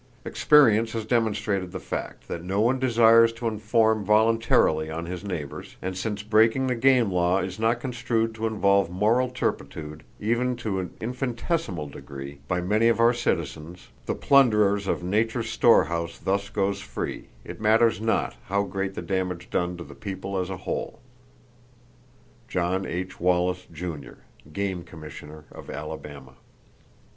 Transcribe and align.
Experience 0.25 0.93
has 0.93 1.05
demonstrated 1.05 1.71
the 1.71 1.79
fact 1.79 2.27
that 2.27 2.43
no 2.43 2.59
one 2.59 2.79
desires 2.79 3.31
to 3.31 3.47
inform 3.47 4.03
voluntarily 4.03 4.89
on 4.89 5.05
his 5.05 5.23
neighbors, 5.23 5.75
and 5.79 5.95
since 5.95 6.23
breaking 6.23 6.65
the 6.65 6.73
game 6.73 7.11
law 7.11 7.37
is 7.39 7.59
not 7.59 7.79
construed 7.79 8.33
to 8.33 8.47
involve 8.47 8.89
moral 8.89 9.29
turpitude, 9.29 10.01
even 10.19 10.55
to 10.55 10.79
an 10.79 10.91
infinitesimal 10.99 11.87
degree, 11.87 12.39
by 12.47 12.59
many 12.59 12.87
of 12.87 12.99
our 12.99 13.13
citizens, 13.13 13.89
the 14.07 14.15
plunderers 14.15 14.87
of 14.87 15.03
nature's 15.03 15.51
storehouse 15.51 16.17
thus 16.17 16.49
go 16.49 16.73
free, 16.73 17.27
it 17.45 17.61
matters 17.61 18.01
not 18.01 18.35
how 18.45 18.63
great 18.63 18.95
the 18.95 19.03
damage 19.03 19.51
done 19.51 19.77
to 19.77 19.83
the 19.83 19.93
people 19.93 20.35
as 20.39 20.49
a 20.49 20.57
whole."—(John 22.47 22.87
H. 22.87 23.19
Wallace, 23.19 23.67
Jr., 23.71 24.13
Game 24.51 24.81
Commissioner 24.81 25.45
of 25.51 25.69
Alabama.) 25.69 26.37